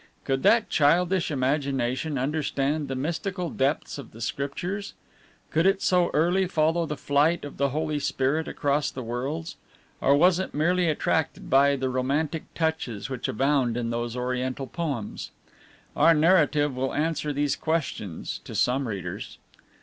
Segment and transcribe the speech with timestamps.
[0.23, 4.95] Could that childish imagination understand the mystical depths of the Scriptures?
[5.51, 9.57] Could it so early follow the flight of the Holy Spirit across the worlds?
[10.01, 15.29] Or was it merely attracted by the romantic touches which abound in those Oriental poems!
[15.95, 19.37] Our narrative will answer these questions to some readers.